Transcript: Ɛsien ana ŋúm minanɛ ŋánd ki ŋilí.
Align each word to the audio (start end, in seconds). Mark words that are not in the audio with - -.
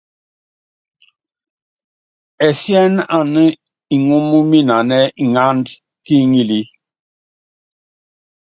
Ɛsien 2.47 2.93
ana 3.17 3.43
ŋúm 4.05 4.27
minanɛ 4.49 4.99
ŋánd 5.33 5.65
ki 6.05 6.15
ŋilí. 6.31 6.59